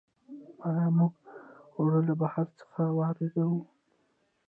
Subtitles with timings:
[0.67, 1.13] آیا موږ
[1.75, 3.57] اوړه له بهر څخه واردوو؟